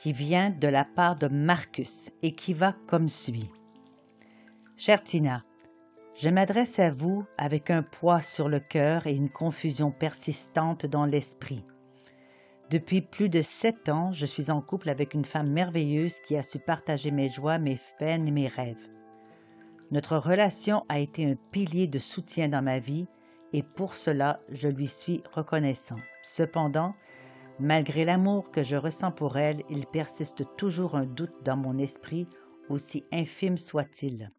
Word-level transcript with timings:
qui 0.00 0.14
vient 0.14 0.48
de 0.48 0.66
la 0.66 0.86
part 0.86 1.16
de 1.16 1.28
Marcus 1.28 2.10
et 2.22 2.34
qui 2.34 2.54
va 2.54 2.74
comme 2.86 3.10
suit. 3.10 3.50
Chère 4.74 5.04
Tina, 5.04 5.44
je 6.16 6.30
m'adresse 6.30 6.78
à 6.78 6.90
vous 6.90 7.22
avec 7.36 7.68
un 7.68 7.82
poids 7.82 8.22
sur 8.22 8.48
le 8.48 8.60
cœur 8.60 9.06
et 9.06 9.14
une 9.14 9.28
confusion 9.28 9.90
persistante 9.90 10.86
dans 10.86 11.04
l'esprit. 11.04 11.66
Depuis 12.70 13.02
plus 13.02 13.28
de 13.28 13.42
sept 13.42 13.90
ans, 13.90 14.10
je 14.10 14.24
suis 14.24 14.50
en 14.50 14.62
couple 14.62 14.88
avec 14.88 15.12
une 15.12 15.26
femme 15.26 15.50
merveilleuse 15.50 16.20
qui 16.20 16.34
a 16.38 16.42
su 16.42 16.58
partager 16.58 17.10
mes 17.10 17.28
joies, 17.28 17.58
mes 17.58 17.78
peines 17.98 18.26
et 18.26 18.32
mes 18.32 18.48
rêves. 18.48 18.88
Notre 19.90 20.16
relation 20.16 20.86
a 20.88 20.98
été 20.98 21.26
un 21.26 21.36
pilier 21.50 21.88
de 21.88 21.98
soutien 21.98 22.48
dans 22.48 22.62
ma 22.62 22.78
vie 22.78 23.06
et 23.52 23.62
pour 23.62 23.94
cela, 23.94 24.40
je 24.48 24.68
lui 24.68 24.86
suis 24.86 25.22
reconnaissant. 25.34 25.98
Cependant, 26.22 26.94
Malgré 27.60 28.06
l'amour 28.06 28.50
que 28.50 28.62
je 28.62 28.74
ressens 28.74 29.12
pour 29.12 29.36
elle, 29.36 29.62
il 29.68 29.86
persiste 29.86 30.46
toujours 30.56 30.94
un 30.94 31.04
doute 31.04 31.44
dans 31.44 31.58
mon 31.58 31.76
esprit, 31.76 32.26
aussi 32.70 33.04
infime 33.12 33.58
soit-il. 33.58 34.32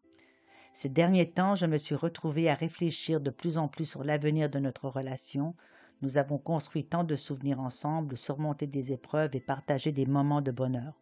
Ces 0.72 0.88
derniers 0.88 1.30
temps, 1.30 1.54
je 1.54 1.66
me 1.66 1.78
suis 1.78 1.94
retrouvée 1.94 2.50
à 2.50 2.56
réfléchir 2.56 3.20
de 3.20 3.30
plus 3.30 3.58
en 3.58 3.68
plus 3.68 3.84
sur 3.84 4.02
l'avenir 4.02 4.50
de 4.50 4.58
notre 4.58 4.88
relation. 4.88 5.54
Nous 6.00 6.18
avons 6.18 6.38
construit 6.38 6.84
tant 6.84 7.04
de 7.04 7.14
souvenirs 7.14 7.60
ensemble, 7.60 8.16
surmonté 8.16 8.66
des 8.66 8.90
épreuves 8.90 9.36
et 9.36 9.40
partagé 9.40 9.92
des 9.92 10.06
moments 10.06 10.42
de 10.42 10.50
bonheur. 10.50 11.00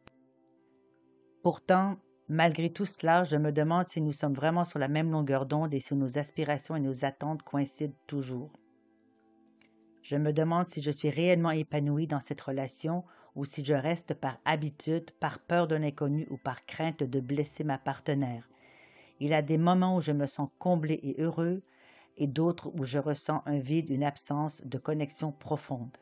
Pourtant, 1.43 1.97
malgré 2.29 2.71
tout 2.71 2.85
cela, 2.85 3.25
je 3.25 3.37
me 3.37 3.51
demande 3.51 3.89
si 3.89 4.03
nous 4.03 4.13
sommes 4.13 4.35
vraiment 4.35 4.65
sur 4.65 4.79
la 4.79 4.89
même 4.89 5.11
longueur 5.11 5.47
d'onde 5.47 5.73
et 5.73 5.81
si 5.81 5.95
nos 5.95 6.19
aspirations 6.19 6.77
et 6.77 6.81
nos 6.81 7.07
attentes 7.07 7.43
coïncident 7.45 7.97
toujours. 8.07 8.53
Je 10.03 10.17
me 10.17 10.33
demande 10.33 10.69
si 10.69 10.83
je 10.83 10.91
suis 10.91 11.11
réellement 11.11 11.51
épanouie 11.51 12.07
dans 12.07 12.21
cette 12.21 12.41
relation 12.41 13.05
ou 13.37 13.45
si 13.45 13.65
je 13.65 13.75
reste 13.75 14.15
par 14.15 14.39
habitude, 14.45 15.11
par 15.21 15.39
peur 15.39 15.69
d'un 15.69 15.83
inconnu 15.83 16.27
ou 16.31 16.37
par 16.37 16.65
crainte 16.67 17.03
de 17.03 17.21
blesser 17.21 17.65
ma 17.65 17.79
partenaire. 17.79 18.49
Il 19.21 19.29
y 19.29 19.35
a 19.35 19.43
des 19.43 19.59
moments 19.59 19.97
où 19.97 20.01
je 20.01 20.13
me 20.13 20.27
sens 20.27 20.49
comblé 20.59 20.99
et 21.03 21.21
heureux 21.21 21.63
et 22.17 22.27
d'autres 22.27 22.71
où 22.75 22.85
je 22.85 22.99
ressens 22.99 23.43
un 23.47 23.59
vide, 23.59 23.91
une 23.91 24.05
absence 24.05 24.67
de 24.67 24.79
connexion 24.79 25.33
profonde. 25.33 25.97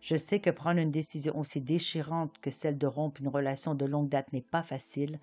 Je 0.00 0.16
sais 0.16 0.40
que 0.40 0.50
prendre 0.50 0.80
une 0.80 0.90
décision 0.90 1.38
aussi 1.38 1.60
déchirante 1.60 2.36
que 2.40 2.50
celle 2.50 2.76
de 2.76 2.86
rompre 2.88 3.20
une 3.20 3.28
relation 3.28 3.74
de 3.76 3.86
longue 3.86 4.08
date 4.08 4.32
n'est 4.32 4.40
pas 4.40 4.64
facile, 4.64 5.20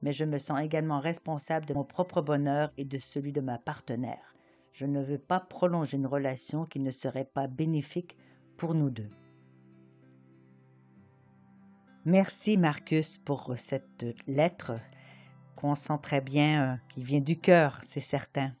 mais 0.00 0.12
je 0.12 0.24
me 0.24 0.38
sens 0.38 0.60
également 0.60 1.00
responsable 1.00 1.66
de 1.66 1.74
mon 1.74 1.84
propre 1.84 2.22
bonheur 2.22 2.72
et 2.78 2.86
de 2.86 2.98
celui 2.98 3.32
de 3.32 3.42
ma 3.42 3.58
partenaire. 3.58 4.34
Je 4.72 4.86
ne 4.86 5.02
veux 5.02 5.18
pas 5.18 5.38
prolonger 5.38 5.98
une 5.98 6.06
relation 6.06 6.64
qui 6.64 6.80
ne 6.80 6.90
serait 6.90 7.26
pas 7.26 7.46
bénéfique 7.46 8.16
pour 8.56 8.74
nous 8.74 8.88
deux. 8.88 9.10
Merci 12.04 12.56
Marcus 12.56 13.18
pour 13.18 13.52
cette 13.56 14.04
lettre 14.26 14.80
qu'on 15.56 15.74
sent 15.74 15.98
très 16.02 16.20
bien, 16.20 16.72
euh, 16.72 16.76
qui 16.88 17.04
vient 17.04 17.20
du 17.20 17.38
cœur, 17.38 17.80
c'est 17.86 18.00
certain. 18.00 18.52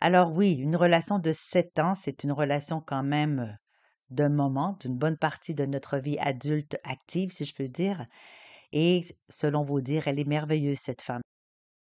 Alors 0.00 0.32
oui, 0.32 0.52
une 0.54 0.76
relation 0.76 1.18
de 1.18 1.32
sept 1.32 1.78
ans, 1.78 1.94
c'est 1.94 2.24
une 2.24 2.32
relation 2.32 2.80
quand 2.80 3.02
même 3.02 3.40
euh, 3.40 3.52
d'un 4.10 4.30
moment, 4.30 4.78
d'une 4.80 4.96
bonne 4.96 5.18
partie 5.18 5.54
de 5.54 5.66
notre 5.66 5.98
vie 5.98 6.18
adulte 6.20 6.78
active, 6.84 7.32
si 7.32 7.44
je 7.44 7.54
peux 7.54 7.68
dire. 7.68 8.06
Et 8.72 9.04
selon 9.28 9.62
vos 9.64 9.80
dires, 9.80 10.08
elle 10.08 10.18
est 10.18 10.28
merveilleuse, 10.28 10.78
cette 10.78 11.02
femme 11.02 11.22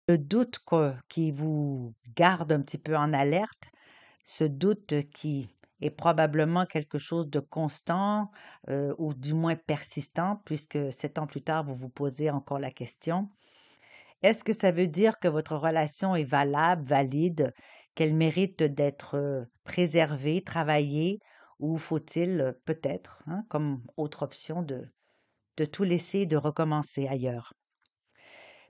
le 0.07 0.17
doute 0.17 0.59
qui 1.09 1.31
vous 1.31 1.93
garde 2.15 2.51
un 2.51 2.61
petit 2.61 2.77
peu 2.77 2.95
en 2.97 3.13
alerte, 3.13 3.69
ce 4.23 4.43
doute 4.43 4.93
qui 5.13 5.55
est 5.81 5.89
probablement 5.89 6.65
quelque 6.65 6.99
chose 6.99 7.29
de 7.29 7.39
constant 7.39 8.29
euh, 8.69 8.93
ou 8.97 9.13
du 9.13 9.33
moins 9.33 9.55
persistant, 9.55 10.41
puisque 10.45 10.91
sept 10.93 11.17
ans 11.17 11.27
plus 11.27 11.41
tard, 11.41 11.63
vous 11.63 11.75
vous 11.75 11.89
posez 11.89 12.29
encore 12.29 12.59
la 12.59 12.71
question. 12.71 13.29
Est-ce 14.23 14.43
que 14.43 14.53
ça 14.53 14.71
veut 14.71 14.87
dire 14.87 15.19
que 15.19 15.27
votre 15.27 15.55
relation 15.55 16.15
est 16.15 16.23
valable, 16.23 16.83
valide, 16.87 17.53
qu'elle 17.95 18.15
mérite 18.15 18.63
d'être 18.63 19.15
euh, 19.15 19.45
préservée, 19.63 20.41
travaillée, 20.43 21.19
ou 21.59 21.77
faut-il 21.77 22.55
peut-être, 22.65 23.21
hein, 23.27 23.43
comme 23.49 23.83
autre 23.97 24.23
option, 24.23 24.63
de, 24.63 24.85
de 25.57 25.65
tout 25.65 25.83
laisser 25.83 26.19
et 26.21 26.25
de 26.27 26.37
recommencer 26.37 27.07
ailleurs? 27.07 27.53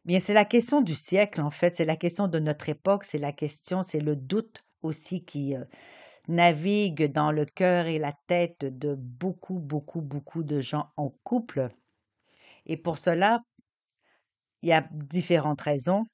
Bien, 0.05 0.19
c'est 0.19 0.33
la 0.33 0.45
question 0.45 0.81
du 0.81 0.95
siècle, 0.95 1.41
en 1.41 1.51
fait, 1.51 1.75
c'est 1.75 1.85
la 1.85 1.95
question 1.95 2.27
de 2.27 2.39
notre 2.39 2.69
époque, 2.69 3.03
c'est 3.03 3.19
la 3.19 3.31
question, 3.31 3.83
c'est 3.83 3.99
le 3.99 4.15
doute 4.15 4.63
aussi 4.81 5.23
qui 5.23 5.55
euh, 5.55 5.63
navigue 6.27 7.11
dans 7.11 7.31
le 7.31 7.45
cœur 7.45 7.87
et 7.87 7.99
la 7.99 8.13
tête 8.27 8.65
de 8.65 8.95
beaucoup, 8.95 9.59
beaucoup, 9.59 10.01
beaucoup 10.01 10.43
de 10.43 10.59
gens 10.61 10.89
en 10.97 11.09
couple. 11.23 11.69
Et 12.65 12.77
pour 12.77 12.97
cela, 12.97 13.41
il 14.63 14.69
y 14.69 14.73
a 14.73 14.87
différentes 14.91 15.61
raisons, 15.61 16.07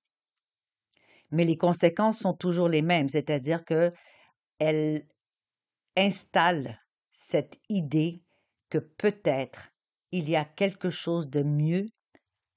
mais 1.32 1.46
les 1.46 1.58
conséquences 1.58 2.20
sont 2.20 2.34
toujours 2.34 2.70
les 2.70 2.82
mêmes, 2.82 3.10
c'est-à-dire 3.10 3.64
que 3.66 3.92
elles 4.60 5.08
installent 5.98 6.80
cette 7.14 7.60
idée 7.70 8.24
que 8.70 8.78
peut-être 8.80 9.72
il 10.12 10.30
y 10.30 10.36
a 10.36 10.46
quelque 10.46 10.90
chose 10.90 11.30
de 11.30 11.44
mieux 11.44 11.88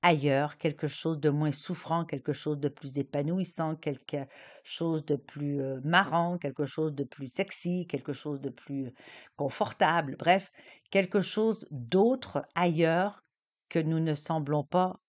ailleurs, 0.02 0.56
quelque 0.58 0.88
chose 0.88 1.20
de 1.20 1.30
moins 1.30 1.52
souffrant, 1.52 2.04
quelque 2.04 2.32
chose 2.32 2.58
de 2.58 2.68
plus 2.68 2.98
épanouissant, 2.98 3.76
quelque 3.76 4.26
chose 4.64 5.04
de 5.04 5.16
plus 5.16 5.60
marrant, 5.84 6.38
quelque 6.38 6.66
chose 6.66 6.94
de 6.94 7.04
plus 7.04 7.28
sexy, 7.28 7.86
quelque 7.86 8.12
chose 8.12 8.40
de 8.40 8.50
plus 8.50 8.92
confortable, 9.36 10.16
bref, 10.18 10.50
quelque 10.90 11.20
chose 11.20 11.66
d'autre 11.70 12.46
ailleurs 12.54 13.22
que 13.68 13.78
nous 13.78 14.00
ne 14.00 14.14
semblons 14.14 14.64
pas 14.64 15.00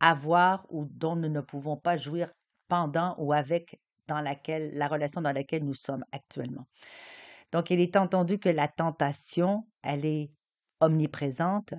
avoir 0.00 0.66
ou 0.70 0.86
dont 0.86 1.16
nous 1.16 1.28
ne 1.28 1.40
pouvons 1.40 1.76
pas 1.76 1.96
jouir 1.96 2.32
pendant 2.68 3.14
ou 3.18 3.32
avec 3.32 3.80
dans 4.08 4.20
laquelle 4.20 4.72
la 4.74 4.88
relation 4.88 5.20
dans 5.20 5.32
laquelle 5.32 5.64
nous 5.64 5.74
sommes 5.74 6.04
actuellement. 6.10 6.66
Donc 7.52 7.70
il 7.70 7.80
est 7.80 7.96
entendu 7.96 8.38
que 8.38 8.48
la 8.48 8.66
tentation, 8.66 9.66
elle 9.82 10.04
est 10.04 10.30
omniprésente, 10.80 11.74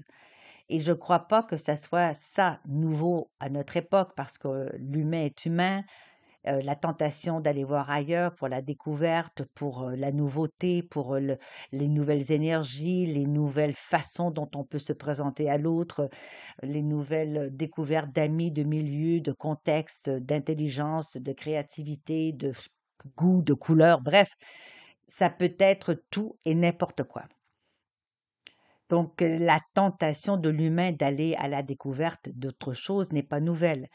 et 0.71 0.79
je 0.79 0.91
ne 0.91 0.97
crois 0.97 1.27
pas 1.27 1.43
que 1.43 1.57
ça 1.57 1.75
soit 1.77 2.13
ça 2.15 2.59
nouveau 2.67 3.31
à 3.39 3.49
notre 3.49 3.77
époque, 3.77 4.13
parce 4.15 4.37
que 4.37 4.69
l'humain 4.77 5.25
est 5.25 5.45
humain. 5.45 5.83
la 6.45 6.75
tentation 6.75 7.39
d'aller 7.39 7.63
voir 7.63 7.89
ailleurs 7.91 8.35
pour 8.35 8.47
la 8.47 8.61
découverte, 8.63 9.43
pour 9.55 9.91
la 9.91 10.11
nouveauté, 10.11 10.83
pour 10.83 11.17
les 11.17 11.87
nouvelles 11.87 12.31
énergies, 12.31 13.05
les 13.05 13.25
nouvelles 13.27 13.75
façons 13.75 14.31
dont 14.31 14.49
on 14.55 14.63
peut 14.65 14.79
se 14.79 14.93
présenter 14.93 15.49
à 15.49 15.57
l'autre, 15.59 16.09
les 16.63 16.81
nouvelles 16.83 17.49
découvertes 17.55 18.11
d'amis, 18.11 18.51
de 18.51 18.63
milieux, 18.63 19.21
de 19.21 19.31
contextes, 19.33 20.09
d'intelligence, 20.09 21.17
de 21.17 21.33
créativité, 21.33 22.33
de 22.33 22.53
goût, 23.17 23.41
de 23.43 23.53
couleur, 23.53 24.01
bref, 24.01 24.33
ça 25.07 25.29
peut 25.29 25.55
être 25.59 25.95
tout 26.11 26.37
et 26.45 26.55
n'importe 26.55 27.03
quoi. 27.03 27.25
Donc 28.91 29.21
la 29.21 29.61
tentation 29.73 30.35
de 30.35 30.49
l'humain 30.49 30.91
d'aller 30.91 31.33
à 31.35 31.47
la 31.47 31.63
découverte 31.63 32.27
d'autre 32.27 32.73
chose 32.73 33.13
n'est 33.13 33.23
pas 33.23 33.39
nouvelle. 33.39 33.87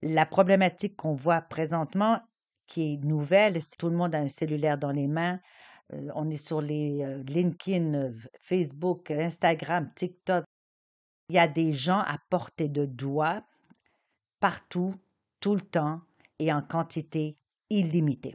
La 0.00 0.24
problématique 0.24 0.96
qu'on 0.96 1.12
voit 1.12 1.42
présentement, 1.42 2.18
qui 2.66 2.94
est 2.94 3.04
nouvelle, 3.04 3.60
c'est 3.60 3.76
tout 3.76 3.90
le 3.90 3.96
monde 3.96 4.14
a 4.14 4.20
un 4.20 4.28
cellulaire 4.28 4.78
dans 4.78 4.90
les 4.90 5.06
mains. 5.06 5.38
Euh, 5.92 6.08
on 6.14 6.30
est 6.30 6.38
sur 6.38 6.62
les 6.62 7.02
euh, 7.02 7.22
LinkedIn, 7.24 8.12
Facebook, 8.40 9.10
Instagram, 9.10 9.90
TikTok. 9.94 10.44
Il 11.28 11.36
y 11.36 11.38
a 11.38 11.46
des 11.46 11.74
gens 11.74 12.00
à 12.00 12.16
portée 12.30 12.70
de 12.70 12.86
doigt 12.86 13.42
partout, 14.40 14.94
tout 15.40 15.54
le 15.54 15.60
temps 15.60 16.00
et 16.38 16.50
en 16.50 16.62
quantité 16.62 17.36
illimitée. 17.68 18.34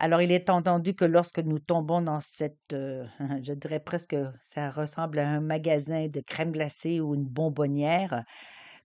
Alors, 0.00 0.22
il 0.22 0.30
est 0.30 0.48
entendu 0.48 0.94
que 0.94 1.04
lorsque 1.04 1.40
nous 1.40 1.58
tombons 1.58 2.00
dans 2.00 2.20
cette, 2.20 2.72
euh, 2.72 3.04
je 3.42 3.52
dirais 3.52 3.80
presque, 3.80 4.16
ça 4.42 4.70
ressemble 4.70 5.18
à 5.18 5.28
un 5.28 5.40
magasin 5.40 6.06
de 6.06 6.20
crème 6.20 6.52
glacée 6.52 7.00
ou 7.00 7.14
une 7.14 7.24
bonbonnière, 7.24 8.24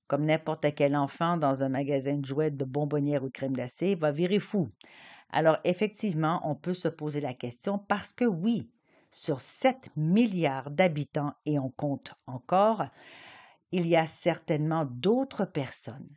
comme 0.08 0.26
n'importe 0.26 0.74
quel 0.76 0.96
enfant 0.96 1.38
dans 1.38 1.64
un 1.64 1.70
magasin 1.70 2.18
de 2.18 2.26
jouets 2.26 2.50
de 2.52 2.66
bonbonnière 2.66 3.24
ou 3.24 3.28
de 3.28 3.32
crème 3.32 3.54
glacée, 3.54 3.94
va 3.96 4.12
virer 4.12 4.40
fou. 4.40 4.72
Alors, 5.30 5.58
effectivement, 5.64 6.42
on 6.46 6.56
peut 6.56 6.74
se 6.74 6.88
poser 6.88 7.22
la 7.22 7.36
question 7.36 7.78
parce 7.78 8.12
que 8.12 8.26
oui, 8.26 8.72
sur 9.12 9.40
7 9.42 9.90
milliards 9.96 10.72
d'habitants 10.72 11.34
et 11.46 11.60
on 11.60 11.70
compte 11.70 12.16
encore, 12.26 12.86
il 13.72 13.88
y 13.88 13.96
a 13.96 14.08
certainement 14.08 14.86
d'autres 14.86 15.46
personnes 15.46 16.10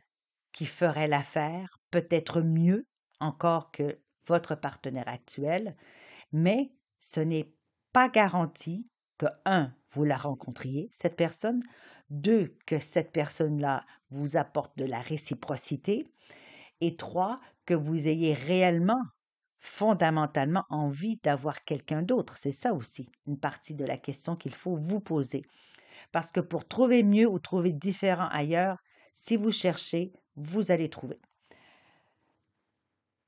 qui 0.53 0.65
feraient 0.65 1.07
l'affaire 1.07 1.79
peut-être 1.91 2.41
mieux 2.41 2.87
encore 3.19 3.71
que 3.71 3.99
votre 4.27 4.55
partenaire 4.55 5.07
actuel, 5.07 5.75
mais 6.31 6.71
ce 6.99 7.19
n'est 7.19 7.51
pas 7.93 8.09
garanti 8.09 8.87
que, 9.17 9.25
un, 9.45 9.73
vous 9.91 10.03
la 10.03 10.17
rencontriez, 10.17 10.89
cette 10.91 11.15
personne, 11.15 11.63
deux, 12.09 12.55
que 12.65 12.79
cette 12.79 13.11
personne-là 13.11 13.85
vous 14.11 14.37
apporte 14.37 14.77
de 14.77 14.85
la 14.85 15.01
réciprocité, 15.01 16.07
et 16.79 16.95
trois, 16.95 17.39
que 17.65 17.73
vous 17.73 18.07
ayez 18.07 18.33
réellement, 18.33 19.01
fondamentalement 19.59 20.65
envie 20.69 21.17
d'avoir 21.23 21.63
quelqu'un 21.63 22.01
d'autre. 22.01 22.37
C'est 22.37 22.51
ça 22.51 22.73
aussi 22.73 23.09
une 23.25 23.39
partie 23.39 23.73
de 23.73 23.85
la 23.85 23.97
question 23.97 24.35
qu'il 24.35 24.53
faut 24.53 24.77
vous 24.77 24.99
poser. 24.99 25.43
Parce 26.11 26.31
que 26.31 26.39
pour 26.39 26.67
trouver 26.67 27.03
mieux 27.03 27.27
ou 27.27 27.39
trouver 27.39 27.73
différent 27.73 28.29
ailleurs, 28.29 28.77
si 29.13 29.35
vous 29.35 29.51
cherchez, 29.51 30.13
vous 30.35 30.71
allez 30.71 30.89
trouver. 30.89 31.19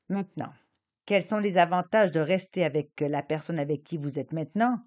Maintenant, 0.07 0.53
quels 1.09 1.23
sont 1.23 1.39
les 1.39 1.57
avantages 1.57 2.11
de 2.11 2.19
rester 2.19 2.63
avec 2.63 3.01
la 3.01 3.23
personne 3.23 3.57
avec 3.57 3.83
qui 3.83 3.97
vous 3.97 4.19
êtes 4.19 4.31
maintenant? 4.31 4.77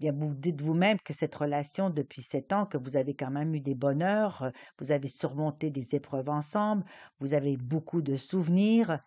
Bien, 0.00 0.10
vous 0.10 0.32
dites 0.32 0.62
vous-même 0.62 0.98
que 0.98 1.12
cette 1.12 1.34
relation 1.34 1.90
depuis 1.90 2.22
sept 2.22 2.54
ans, 2.54 2.64
que 2.64 2.78
vous 2.78 2.96
avez 2.96 3.14
quand 3.14 3.30
même 3.30 3.54
eu 3.54 3.60
des 3.60 3.74
bonheurs, 3.74 4.50
vous 4.78 4.90
avez 4.90 5.06
surmonté 5.06 5.68
des 5.68 5.94
épreuves 5.94 6.30
ensemble, 6.30 6.82
vous 7.20 7.34
avez 7.34 7.58
beaucoup 7.58 8.00
de 8.00 8.16
souvenirs. 8.16 8.98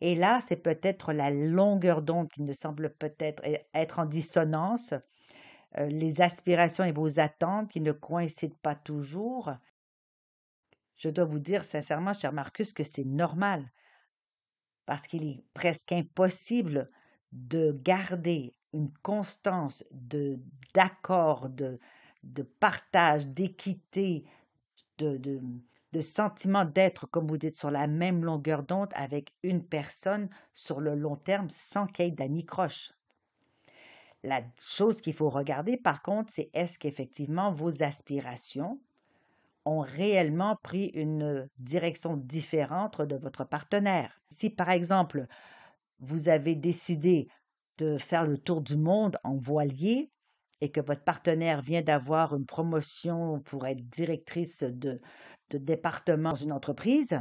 Et 0.00 0.14
là, 0.14 0.40
c'est 0.40 0.56
peut-être 0.56 1.12
la 1.12 1.28
longueur 1.28 2.00
d'onde 2.00 2.30
qui 2.30 2.40
ne 2.40 2.54
semble 2.54 2.94
peut-être 2.94 3.42
e-, 3.46 3.58
être 3.74 3.98
en 3.98 4.06
dissonance, 4.06 4.94
euh, 5.76 5.84
les 5.88 6.22
aspirations 6.22 6.84
et 6.84 6.92
vos 6.92 7.20
attentes 7.20 7.70
qui 7.70 7.82
ne 7.82 7.92
coïncident 7.92 8.56
pas 8.62 8.76
toujours. 8.76 9.52
Je 10.96 11.10
dois 11.10 11.26
vous 11.26 11.38
dire 11.38 11.66
sincèrement, 11.66 12.14
cher 12.14 12.32
Marcus, 12.32 12.72
que 12.72 12.82
c'est 12.82 13.04
normal 13.04 13.70
parce 14.86 15.06
qu'il 15.06 15.24
est 15.24 15.44
presque 15.54 15.92
impossible 15.92 16.86
de 17.32 17.72
garder 17.82 18.54
une 18.72 18.90
constance 19.02 19.84
de 19.90 20.38
d'accord, 20.74 21.48
de, 21.48 21.78
de 22.22 22.42
partage, 22.42 23.26
d'équité, 23.26 24.24
de, 24.98 25.16
de, 25.92 26.00
sentiment 26.00 26.64
d'être, 26.64 27.06
comme 27.06 27.26
vous 27.26 27.36
dites, 27.36 27.56
sur 27.56 27.70
la 27.70 27.86
même 27.86 28.24
longueur 28.24 28.62
d'onde 28.62 28.90
avec 28.94 29.32
une 29.42 29.64
personne 29.64 30.28
sur 30.54 30.80
le 30.80 30.94
long 30.94 31.16
terme 31.16 31.50
sans 31.50 31.86
qu'il 31.86 32.06
y 32.06 32.08
ait 32.08 32.12
d'anicroche. 32.12 32.92
La 34.22 34.42
chose 34.58 35.00
qu'il 35.00 35.14
faut 35.14 35.28
regarder, 35.28 35.76
par 35.76 36.02
contre, 36.02 36.32
c'est 36.32 36.50
est-ce 36.54 36.78
qu'effectivement 36.78 37.52
vos 37.52 37.82
aspirations 37.82 38.80
ont 39.64 39.80
réellement 39.80 40.56
pris 40.62 40.86
une 40.94 41.48
direction 41.58 42.16
différente 42.16 43.00
de 43.00 43.16
votre 43.16 43.44
partenaire. 43.44 44.18
Si, 44.30 44.50
par 44.50 44.70
exemple, 44.70 45.26
vous 46.00 46.28
avez 46.28 46.54
décidé 46.56 47.28
de 47.78 47.98
faire 47.98 48.26
le 48.26 48.38
tour 48.38 48.60
du 48.62 48.76
monde 48.76 49.18
en 49.24 49.36
voilier 49.36 50.10
et 50.60 50.70
que 50.70 50.80
votre 50.80 51.04
partenaire 51.04 51.62
vient 51.62 51.82
d'avoir 51.82 52.34
une 52.36 52.46
promotion 52.46 53.40
pour 53.40 53.66
être 53.66 53.88
directrice 53.88 54.62
de, 54.62 55.00
de 55.50 55.58
département 55.58 56.30
dans 56.30 56.36
une 56.36 56.52
entreprise, 56.52 57.20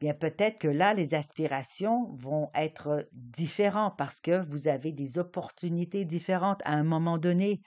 bien 0.00 0.14
peut-être 0.14 0.58
que 0.58 0.68
là, 0.68 0.94
les 0.94 1.14
aspirations 1.14 2.12
vont 2.16 2.50
être 2.54 3.08
différentes 3.12 3.96
parce 3.96 4.20
que 4.20 4.44
vous 4.50 4.68
avez 4.68 4.92
des 4.92 5.18
opportunités 5.18 6.04
différentes 6.04 6.60
à 6.64 6.72
un 6.72 6.84
moment 6.84 7.18
donné. 7.18 7.60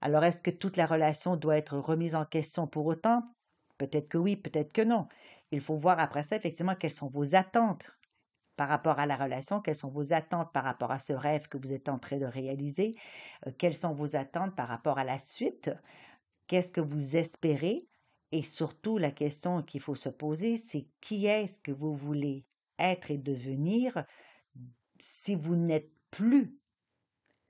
Alors, 0.00 0.24
est-ce 0.24 0.42
que 0.42 0.50
toute 0.50 0.76
la 0.76 0.86
relation 0.86 1.36
doit 1.36 1.56
être 1.58 1.78
remise 1.78 2.14
en 2.16 2.24
question 2.24 2.66
pour 2.66 2.86
autant? 2.86 3.22
Peut-être 3.78 4.08
que 4.08 4.18
oui, 4.18 4.36
peut-être 4.36 4.72
que 4.72 4.82
non. 4.82 5.08
Il 5.50 5.60
faut 5.60 5.76
voir 5.76 5.98
après 6.00 6.22
ça, 6.22 6.36
effectivement, 6.36 6.74
quelles 6.74 6.90
sont 6.90 7.08
vos 7.08 7.34
attentes 7.34 7.90
par 8.56 8.68
rapport 8.68 8.98
à 8.98 9.06
la 9.06 9.16
relation, 9.16 9.60
quelles 9.60 9.76
sont 9.76 9.90
vos 9.90 10.12
attentes 10.12 10.52
par 10.52 10.64
rapport 10.64 10.90
à 10.90 10.98
ce 10.98 11.12
rêve 11.12 11.48
que 11.48 11.58
vous 11.58 11.72
êtes 11.72 11.88
en 11.88 11.98
train 11.98 12.18
de 12.18 12.26
réaliser, 12.26 12.96
euh, 13.46 13.52
quelles 13.56 13.74
sont 13.74 13.94
vos 13.94 14.16
attentes 14.16 14.56
par 14.56 14.68
rapport 14.68 14.98
à 14.98 15.04
la 15.04 15.18
suite, 15.18 15.70
qu'est-ce 16.48 16.72
que 16.72 16.80
vous 16.80 17.16
espérez, 17.16 17.88
et 18.32 18.42
surtout 18.42 18.98
la 18.98 19.12
question 19.12 19.62
qu'il 19.62 19.80
faut 19.80 19.94
se 19.94 20.08
poser, 20.08 20.58
c'est 20.58 20.88
qui 21.00 21.26
est-ce 21.26 21.60
que 21.60 21.72
vous 21.72 21.94
voulez 21.94 22.46
être 22.78 23.10
et 23.10 23.18
devenir 23.18 24.04
si 24.98 25.34
vous 25.34 25.56
n'êtes 25.56 25.92
plus 26.10 26.58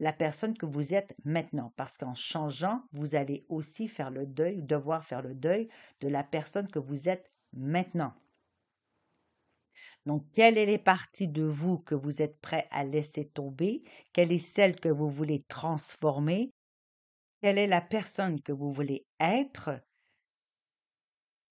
la 0.00 0.12
personne 0.12 0.56
que 0.56 0.66
vous 0.66 0.94
êtes 0.94 1.14
maintenant, 1.24 1.72
parce 1.76 1.98
qu'en 1.98 2.14
changeant, 2.14 2.82
vous 2.92 3.14
allez 3.14 3.44
aussi 3.48 3.88
faire 3.88 4.10
le 4.10 4.26
deuil, 4.26 4.62
devoir 4.62 5.04
faire 5.04 5.22
le 5.22 5.34
deuil 5.34 5.68
de 6.00 6.08
la 6.08 6.22
personne 6.22 6.68
que 6.68 6.78
vous 6.78 7.08
êtes 7.08 7.30
maintenant. 7.52 8.14
Donc, 10.06 10.24
quelle 10.32 10.56
est 10.56 10.66
les 10.66 10.78
parties 10.78 11.28
de 11.28 11.42
vous 11.42 11.78
que 11.78 11.94
vous 11.94 12.22
êtes 12.22 12.40
prêt 12.40 12.66
à 12.70 12.84
laisser 12.84 13.28
tomber? 13.28 13.82
Quelle 14.12 14.32
est 14.32 14.38
celle 14.38 14.80
que 14.80 14.88
vous 14.88 15.10
voulez 15.10 15.42
transformer? 15.48 16.50
Quelle 17.42 17.58
est 17.58 17.66
la 17.66 17.80
personne 17.80 18.40
que 18.40 18.52
vous 18.52 18.72
voulez 18.72 19.06
être? 19.20 19.80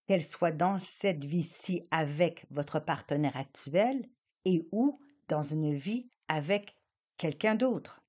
Qu'elle 0.07 0.23
soit 0.23 0.51
dans 0.51 0.79
cette 0.79 1.25
vie-ci 1.25 1.87
avec 1.91 2.45
votre 2.49 2.79
partenaire 2.79 3.35
actuel 3.35 4.09
et 4.45 4.67
ou 4.71 4.99
dans 5.27 5.43
une 5.43 5.75
vie 5.75 6.09
avec 6.29 6.75
quelqu'un 7.17 7.55
d'autre. 7.55 8.01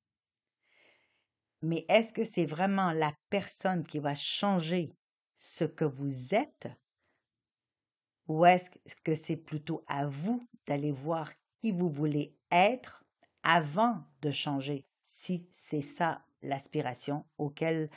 Mais 1.62 1.84
est-ce 1.88 2.12
que 2.12 2.24
c'est 2.24 2.46
vraiment 2.46 2.92
la 2.92 3.12
personne 3.30 3.84
qui 3.84 3.98
va 3.98 4.14
changer 4.14 4.92
ce 5.38 5.64
que 5.64 5.84
vous 5.84 6.34
êtes? 6.34 6.68
Ou 8.28 8.44
est-ce 8.44 8.70
que 9.04 9.14
c'est 9.14 9.36
plutôt 9.36 9.84
à 9.88 10.06
vous 10.06 10.46
d'aller 10.66 10.92
voir 10.92 11.32
qui 11.60 11.72
vous 11.72 11.88
voulez 11.88 12.36
être 12.50 13.04
avant 13.42 14.04
de 14.20 14.30
changer, 14.30 14.84
si 15.02 15.48
c'est 15.50 15.82
ça 15.82 16.24
l'aspiration 16.42 17.24
auquel 17.38 17.90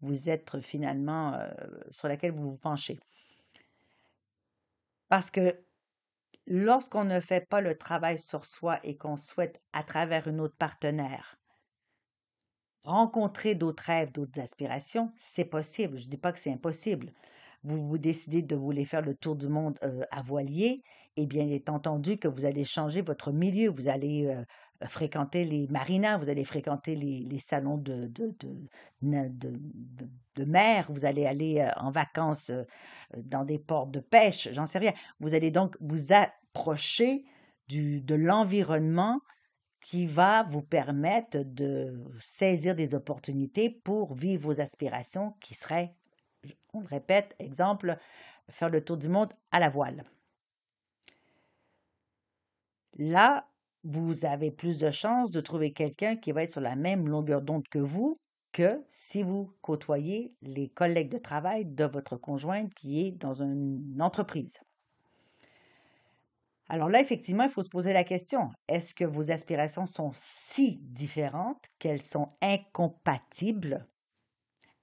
vous 0.00 0.28
êtes 0.28 0.60
finalement, 0.60 1.34
euh, 1.34 1.50
sur 1.90 2.08
laquelle 2.08 2.32
vous 2.32 2.50
vous 2.50 2.56
penchez? 2.58 3.00
Parce 5.08 5.30
que 5.30 5.64
lorsqu'on 6.46 7.04
ne 7.04 7.20
fait 7.20 7.46
pas 7.48 7.60
le 7.60 7.76
travail 7.76 8.18
sur 8.18 8.46
soi 8.46 8.78
et 8.84 8.96
qu'on 8.96 9.16
souhaite, 9.16 9.60
à 9.72 9.82
travers 9.82 10.28
une 10.28 10.40
autre 10.40 10.56
partenaire, 10.56 11.38
rencontrer 12.84 13.54
d'autres 13.54 13.84
rêves, 13.84 14.12
d'autres 14.12 14.40
aspirations, 14.40 15.12
c'est 15.18 15.44
possible. 15.44 15.98
Je 15.98 16.06
ne 16.06 16.10
dis 16.10 16.16
pas 16.16 16.32
que 16.32 16.38
c'est 16.38 16.52
impossible 16.52 17.12
vous, 17.64 17.86
vous 17.86 17.98
décidez 17.98 18.42
de 18.42 18.56
voler 18.56 18.84
faire 18.84 19.02
le 19.02 19.14
tour 19.14 19.36
du 19.36 19.48
monde 19.48 19.78
à 20.10 20.22
voilier, 20.22 20.82
eh 21.16 21.26
bien, 21.26 21.44
il 21.44 21.52
est 21.52 21.68
entendu 21.68 22.16
que 22.16 22.28
vous 22.28 22.44
allez 22.44 22.64
changer 22.64 23.02
votre 23.02 23.32
milieu. 23.32 23.70
Vous 23.70 23.88
allez 23.88 24.34
fréquenter 24.88 25.44
les 25.44 25.68
marinas, 25.68 26.18
vous 26.18 26.30
allez 26.30 26.44
fréquenter 26.44 26.96
les, 26.96 27.38
salons 27.38 27.76
de, 27.76 28.06
de, 28.08 28.34
de, 29.02 29.52
de, 30.34 30.44
mer, 30.44 30.86
vous 30.90 31.04
allez 31.04 31.26
aller 31.26 31.68
en 31.76 31.90
vacances 31.90 32.50
dans 33.16 33.44
des 33.44 33.58
ports 33.58 33.86
de 33.86 34.00
pêche, 34.00 34.48
j'en 34.52 34.66
sais 34.66 34.78
rien. 34.78 34.92
Vous 35.20 35.34
allez 35.34 35.50
donc 35.50 35.76
vous 35.80 36.12
approcher 36.12 37.24
du, 37.68 38.00
de 38.00 38.14
l'environnement 38.14 39.20
qui 39.82 40.06
va 40.06 40.44
vous 40.44 40.62
permettre 40.62 41.38
de 41.38 42.02
saisir 42.20 42.74
des 42.74 42.94
opportunités 42.94 43.68
pour 43.68 44.14
vivre 44.14 44.44
vos 44.44 44.60
aspirations 44.60 45.34
qui 45.40 45.54
seraient 45.54 45.94
on 46.72 46.80
le 46.80 46.86
répète, 46.86 47.36
exemple, 47.38 47.96
faire 48.48 48.70
le 48.70 48.84
tour 48.84 48.96
du 48.96 49.08
monde 49.08 49.32
à 49.50 49.60
la 49.60 49.68
voile. 49.68 50.04
Là, 52.98 53.48
vous 53.84 54.24
avez 54.24 54.50
plus 54.50 54.78
de 54.78 54.90
chances 54.90 55.30
de 55.30 55.40
trouver 55.40 55.72
quelqu'un 55.72 56.16
qui 56.16 56.32
va 56.32 56.42
être 56.42 56.50
sur 56.50 56.60
la 56.60 56.76
même 56.76 57.08
longueur 57.08 57.42
d'onde 57.42 57.66
que 57.68 57.78
vous 57.78 58.18
que 58.52 58.84
si 58.90 59.22
vous 59.22 59.50
côtoyez 59.62 60.34
les 60.42 60.68
collègues 60.68 61.10
de 61.10 61.18
travail 61.18 61.64
de 61.64 61.84
votre 61.84 62.16
conjointe 62.16 62.72
qui 62.74 63.06
est 63.06 63.12
dans 63.12 63.42
une 63.42 63.96
entreprise. 64.00 64.60
Alors 66.68 66.88
là, 66.88 67.00
effectivement, 67.00 67.44
il 67.44 67.50
faut 67.50 67.62
se 67.62 67.68
poser 67.68 67.92
la 67.92 68.02
question, 68.04 68.50
est-ce 68.68 68.94
que 68.94 69.04
vos 69.04 69.30
aspirations 69.30 69.86
sont 69.86 70.10
si 70.14 70.78
différentes 70.82 71.64
qu'elles 71.78 72.02
sont 72.02 72.30
incompatibles 72.40 73.86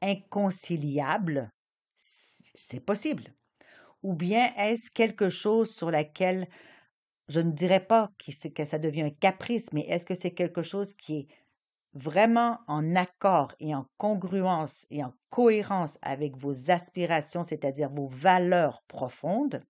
inconciliable, 0.01 1.50
c'est 1.98 2.79
possible. 2.86 3.33
Ou 4.03 4.13
bien 4.15 4.53
est-ce 4.57 4.91
quelque 4.91 5.29
chose 5.29 5.74
sur 5.74 5.91
laquelle 5.91 6.48
je 7.29 7.41
ne 7.41 7.51
dirais 7.51 7.86
pas 7.86 8.09
que 8.55 8.65
ça 8.65 8.79
devient 8.79 9.03
un 9.03 9.09
caprice, 9.12 9.74
mais 9.74 9.81
est-ce 9.88 10.05
que 10.05 10.15
c'est 10.15 10.33
quelque 10.33 10.63
chose 10.63 10.93
qui 10.95 11.19
est 11.19 11.27
vraiment 11.93 12.59
en 12.67 12.95
accord 12.95 13.53
et 13.59 13.75
en 13.75 13.88
congruence 13.98 14.86
et 14.91 15.03
en 15.03 15.13
cohérence 15.31 15.98
avec 16.01 16.38
vos 16.38 16.71
aspirations, 16.71 17.43
c'est-à-dire 17.43 17.89
vos 17.91 18.07
valeurs 18.07 18.83
profondes? 18.88 19.62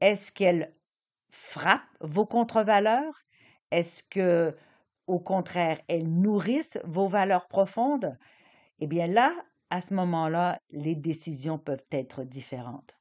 Est-ce 0.00 0.32
qu'elle 0.32 0.74
frappe 1.30 1.82
vos 2.00 2.26
contre-valeurs? 2.26 3.24
Est-ce 3.70 4.02
que 4.02 4.56
au 5.06 5.18
contraire, 5.20 5.80
elles 5.88 6.08
nourrissent 6.08 6.80
vos 6.84 7.06
valeurs 7.06 7.46
profondes, 7.46 8.18
eh 8.80 8.86
bien 8.86 9.06
là, 9.06 9.32
à 9.70 9.80
ce 9.80 9.94
moment-là, 9.94 10.60
les 10.70 10.94
décisions 10.94 11.58
peuvent 11.58 11.84
être 11.90 12.24
différentes. 12.24 12.96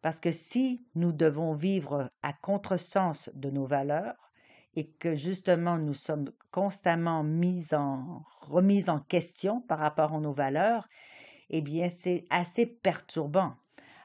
Parce 0.00 0.20
que 0.20 0.30
si 0.30 0.84
nous 0.94 1.12
devons 1.12 1.54
vivre 1.54 2.10
à 2.22 2.32
contresens 2.32 3.30
de 3.34 3.50
nos 3.50 3.66
valeurs 3.66 4.30
et 4.74 4.86
que 4.86 5.14
justement 5.14 5.76
nous 5.76 5.94
sommes 5.94 6.30
constamment 6.50 7.24
mis 7.24 7.74
en, 7.74 8.22
remis 8.42 8.88
en 8.88 9.00
question 9.00 9.60
par 9.62 9.78
rapport 9.78 10.14
à 10.14 10.20
nos 10.20 10.32
valeurs, 10.32 10.88
eh 11.50 11.62
bien 11.62 11.88
c'est 11.88 12.26
assez 12.30 12.64
perturbant. 12.64 13.54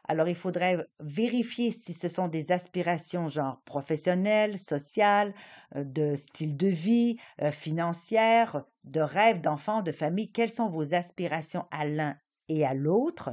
Alors, 0.05 0.27
il 0.27 0.35
faudrait 0.35 0.85
vérifier 0.99 1.71
si 1.71 1.93
ce 1.93 2.09
sont 2.09 2.27
des 2.27 2.51
aspirations 2.51 3.29
genre 3.29 3.61
professionnelles, 3.63 4.59
sociales, 4.59 5.33
euh, 5.75 5.83
de 5.83 6.15
style 6.15 6.57
de 6.57 6.67
vie, 6.67 7.17
euh, 7.41 7.51
financière, 7.51 8.65
de 8.83 8.99
rêve 8.99 9.39
d'enfant, 9.39 9.81
de 9.81 9.93
famille. 9.93 10.31
Quelles 10.31 10.49
sont 10.49 10.67
vos 10.67 10.93
aspirations 10.93 11.65
à 11.71 11.85
l'un 11.85 12.17
et 12.49 12.65
à 12.65 12.73
l'autre? 12.73 13.31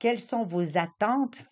Quelles 0.00 0.20
sont 0.20 0.44
vos 0.44 0.78
attentes? 0.78 1.44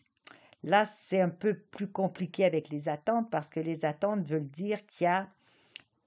Là, 0.65 0.85
c'est 0.85 1.21
un 1.21 1.29
peu 1.29 1.55
plus 1.55 1.91
compliqué 1.91 2.45
avec 2.45 2.69
les 2.69 2.89
attentes 2.89 3.31
parce 3.31 3.51
que 3.51 3.61
les 3.61 3.85
attentes 3.85 4.27
veulent 4.27 4.51
dire 4.51 4.85
qu'il 4.87 5.05
y 5.05 5.09
a 5.09 5.29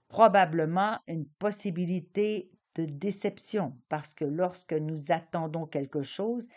probablement 0.10 1.00
une 1.08 1.26
possibilité 1.26 2.52
de 2.76 2.86
déception 2.86 3.76
parce 3.90 4.14
que 4.14 4.26
lorsque 4.26 4.74
nous 4.74 5.12
attendons 5.12 5.66
quelque 5.66 6.04
chose, 6.04 6.48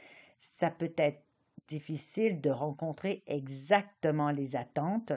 ça 0.40 0.70
peut 0.70 0.92
être 0.96 1.25
difficile 1.68 2.40
de 2.40 2.50
rencontrer 2.50 3.22
exactement 3.26 4.30
les 4.30 4.56
attentes. 4.56 5.12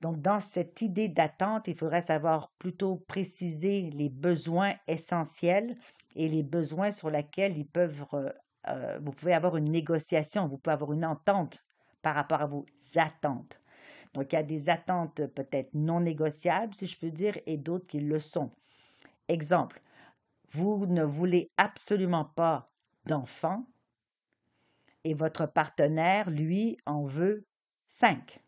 Donc, 0.00 0.20
dans 0.20 0.40
cette 0.40 0.80
idée 0.82 1.08
d'attente, 1.08 1.68
il 1.68 1.76
faudrait 1.76 2.02
savoir 2.02 2.52
plutôt 2.58 2.96
préciser 2.96 3.90
les 3.90 4.08
besoins 4.08 4.74
essentiels 4.88 5.76
et 6.16 6.28
les 6.28 6.42
besoins 6.42 6.90
sur 6.90 7.10
lesquels 7.10 7.58
ils 7.58 7.66
peuvent, 7.68 8.06
euh, 8.14 8.32
euh, 8.68 8.98
vous 9.02 9.12
pouvez 9.12 9.34
avoir 9.34 9.56
une 9.56 9.70
négociation, 9.70 10.48
vous 10.48 10.58
pouvez 10.58 10.74
avoir 10.74 10.92
une 10.92 11.04
entente 11.04 11.62
par 12.02 12.14
rapport 12.14 12.40
à 12.40 12.46
vos 12.46 12.64
attentes. 12.96 13.60
Donc, 14.14 14.32
il 14.32 14.36
y 14.36 14.38
a 14.38 14.42
des 14.42 14.70
attentes 14.70 15.26
peut-être 15.26 15.74
non 15.74 16.00
négociables, 16.00 16.74
si 16.74 16.86
je 16.86 16.98
peux 16.98 17.10
dire, 17.10 17.38
et 17.46 17.58
d'autres 17.58 17.86
qui 17.86 18.00
le 18.00 18.18
sont. 18.18 18.50
Exemple, 19.28 19.80
vous 20.52 20.86
ne 20.86 21.04
voulez 21.04 21.50
absolument 21.56 22.24
pas 22.24 22.72
d'enfants, 23.06 23.66
et 25.04 25.14
votre 25.14 25.46
partenaire, 25.46 26.30
lui, 26.30 26.76
en 26.86 27.04
veut 27.04 27.46
cinq. 27.88 28.40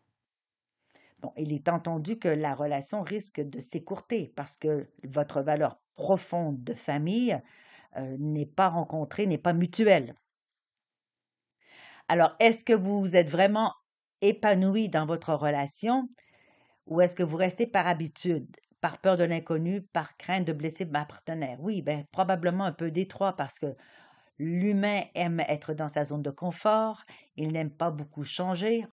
Bon, 1.19 1.31
il 1.37 1.53
est 1.53 1.69
entendu 1.69 2.19
que 2.19 2.27
la 2.27 2.53
relation 2.53 3.01
risque 3.01 3.39
de 3.41 3.59
s'écourter 3.59 4.33
parce 4.35 4.57
que 4.57 4.89
votre 5.03 5.41
valeur 5.41 5.79
profonde 5.95 6.63
de 6.63 6.73
famille 6.73 7.39
euh, 7.97 8.17
n'est 8.19 8.45
pas 8.45 8.69
rencontrée, 8.69 9.25
n'est 9.25 9.37
pas 9.37 9.53
mutuelle. 9.53 10.15
Alors, 12.07 12.35
est-ce 12.39 12.65
que 12.65 12.73
vous 12.73 13.15
êtes 13.15 13.29
vraiment 13.29 13.73
épanoui 14.21 14.89
dans 14.89 15.05
votre 15.05 15.33
relation 15.33 16.09
ou 16.87 17.01
est-ce 17.01 17.15
que 17.15 17.23
vous 17.23 17.37
restez 17.37 17.67
par 17.67 17.87
habitude, 17.87 18.47
par 18.81 18.99
peur 18.99 19.17
de 19.17 19.23
l'inconnu, 19.23 19.81
par 19.81 20.17
crainte 20.17 20.45
de 20.45 20.53
blesser 20.53 20.85
ma 20.85 21.05
partenaire? 21.05 21.57
Oui, 21.61 21.81
ben, 21.81 22.05
probablement 22.11 22.65
un 22.65 22.73
peu 22.73 22.91
détroit 22.91 23.33
parce 23.35 23.59
que 23.59 23.75
L'humain 24.39 25.03
aime 25.13 25.41
être 25.47 25.73
dans 25.73 25.89
sa 25.89 26.05
zone 26.05 26.23
de 26.23 26.31
confort, 26.31 27.03
il 27.35 27.51
n'aime 27.51 27.69
pas 27.69 27.91
beaucoup 27.91 28.23
changer. 28.23 28.85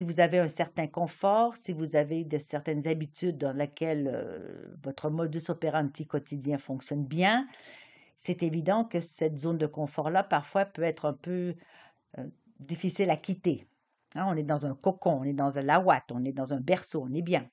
Si 0.00 0.06
vous 0.06 0.20
avez 0.20 0.38
un 0.38 0.48
certain 0.48 0.86
confort, 0.86 1.56
si 1.56 1.72
vous 1.72 1.96
avez 1.96 2.24
de 2.24 2.38
certaines 2.38 2.86
habitudes 2.86 3.38
dans 3.38 3.52
lesquelles 3.52 4.10
euh, 4.12 4.76
votre 4.82 5.10
modus 5.10 5.48
operandi 5.48 6.06
quotidien 6.06 6.58
fonctionne 6.58 7.04
bien, 7.04 7.48
c'est 8.16 8.42
évident 8.42 8.84
que 8.84 9.00
cette 9.00 9.38
zone 9.38 9.58
de 9.58 9.66
confort-là, 9.66 10.24
parfois, 10.24 10.64
peut 10.66 10.82
être 10.82 11.04
un 11.06 11.14
peu 11.14 11.54
euh, 12.18 12.28
difficile 12.60 13.10
à 13.10 13.16
quitter. 13.16 13.66
Hein, 14.14 14.26
on 14.28 14.36
est 14.36 14.42
dans 14.42 14.66
un 14.66 14.74
cocon, 14.74 15.20
on 15.20 15.24
est 15.24 15.32
dans 15.32 15.58
un 15.58 15.62
lawat, 15.62 16.04
on 16.12 16.24
est 16.24 16.32
dans 16.32 16.52
un 16.52 16.60
berceau, 16.60 17.06
on 17.08 17.14
est 17.14 17.22
bien. 17.22 17.48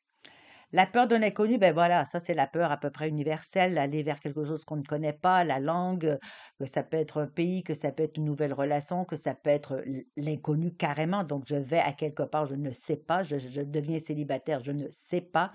La 0.76 0.86
peur 0.86 1.08
de 1.08 1.16
l'inconnu, 1.16 1.58
ben 1.58 1.74
voilà, 1.74 2.04
ça 2.04 2.20
c'est 2.20 2.34
la 2.34 2.48
peur 2.48 2.70
à 2.70 2.76
peu 2.76 2.90
près 2.90 3.08
universelle, 3.08 3.78
aller 3.78 4.04
vers 4.04 4.20
quelque 4.20 4.44
chose 4.44 4.66
qu'on 4.66 4.76
ne 4.76 4.84
connaît 4.84 5.14
pas, 5.14 5.46
la 5.46 5.58
langue, 5.58 6.20
que 6.60 6.66
ça 6.66 6.84
peut 6.84 6.98
être 6.98 7.22
un 7.22 7.28
pays, 7.28 7.64
que 7.64 7.74
ça 7.74 7.94
peut 7.94 8.04
être 8.04 8.18
une 8.18 8.26
nouvelle 8.26 8.52
relation, 8.52 9.06
que 9.06 9.16
ça 9.16 9.34
peut 9.36 9.52
être 9.52 9.82
l'inconnu 10.18 10.74
carrément. 10.74 11.24
Donc 11.24 11.46
je 11.48 11.56
vais 11.56 11.80
à 11.80 11.94
quelque 11.94 12.24
part, 12.24 12.46
je 12.46 12.56
ne 12.56 12.72
sais 12.72 12.98
pas, 12.98 13.24
je, 13.24 13.62
deviens 13.62 14.02
célibataire, 14.02 14.62
je 14.66 14.74
ne 14.74 14.88
sais 14.92 15.22
pas. 15.22 15.54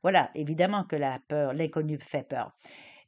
Voilà, 0.00 0.30
évidemment 0.34 0.84
que 0.84 0.96
la 0.96 1.18
peur, 1.28 1.52
l'inconnu 1.52 1.98
fait 1.98 2.26
peur. 2.26 2.56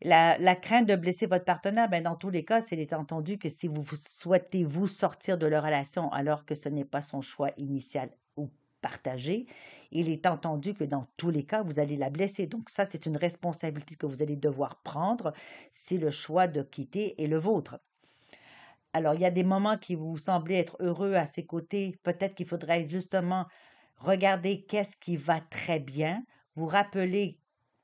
La, 0.02 0.36
la, 0.36 0.56
crainte 0.56 0.86
de 0.86 0.94
blesser 0.94 1.24
votre 1.24 1.46
partenaire, 1.46 1.88
ben 1.88 2.02
dans 2.02 2.16
tous 2.16 2.28
les 2.28 2.44
cas, 2.44 2.60
c'est 2.60 2.92
entendu 2.92 3.38
que 3.38 3.48
si 3.48 3.66
vous 3.66 3.82
souhaitez 3.94 4.62
vous 4.62 4.88
sortir 4.88 5.38
de 5.38 5.46
la 5.46 5.62
relation 5.62 6.12
alors 6.12 6.44
que 6.44 6.54
ce 6.54 6.68
n'est 6.68 6.84
pas 6.84 7.00
son 7.00 7.22
choix 7.22 7.48
initial 7.56 8.10
ou 8.36 8.50
il 9.92 10.08
est 10.08 10.26
entendu 10.26 10.74
que 10.74 10.84
dans 10.84 11.06
tous 11.16 11.30
les 11.30 11.44
cas, 11.44 11.62
vous 11.62 11.78
allez 11.78 11.96
la 11.96 12.10
blesser. 12.10 12.46
Donc 12.46 12.70
ça, 12.70 12.84
c'est 12.84 13.06
une 13.06 13.16
responsabilité 13.16 13.94
que 13.94 14.06
vous 14.06 14.22
allez 14.22 14.36
devoir 14.36 14.82
prendre. 14.82 15.32
Si 15.72 15.98
le 15.98 16.10
choix 16.10 16.48
de 16.48 16.62
quitter 16.62 17.20
est 17.22 17.26
le 17.26 17.38
vôtre. 17.38 17.78
Alors, 18.92 19.14
il 19.14 19.20
y 19.20 19.26
a 19.26 19.30
des 19.30 19.44
moments 19.44 19.76
qui 19.76 19.94
vous 19.94 20.16
semblez 20.16 20.56
être 20.56 20.76
heureux 20.80 21.14
à 21.14 21.26
ses 21.26 21.46
côtés. 21.46 21.96
Peut-être 22.02 22.34
qu'il 22.34 22.46
faudrait 22.46 22.88
justement 22.88 23.46
regarder 23.98 24.64
qu'est-ce 24.64 24.96
qui 24.96 25.16
va 25.16 25.40
très 25.40 25.80
bien, 25.80 26.22
vous 26.54 26.66
rappeler 26.66 27.40